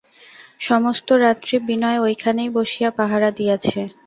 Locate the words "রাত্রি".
1.21-1.55